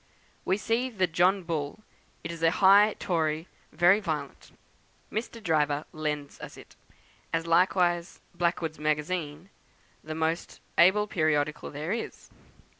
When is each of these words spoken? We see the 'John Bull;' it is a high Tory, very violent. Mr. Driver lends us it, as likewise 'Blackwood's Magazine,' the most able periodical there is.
We 0.45 0.57
see 0.57 0.89
the 0.89 1.05
'John 1.05 1.43
Bull;' 1.43 1.83
it 2.23 2.31
is 2.31 2.41
a 2.41 2.49
high 2.49 2.95
Tory, 2.97 3.47
very 3.71 3.99
violent. 3.99 4.49
Mr. 5.11 5.43
Driver 5.43 5.85
lends 5.93 6.39
us 6.41 6.57
it, 6.57 6.75
as 7.31 7.45
likewise 7.45 8.19
'Blackwood's 8.33 8.79
Magazine,' 8.79 9.51
the 10.03 10.15
most 10.15 10.59
able 10.75 11.05
periodical 11.05 11.69
there 11.69 11.91
is. 11.91 12.31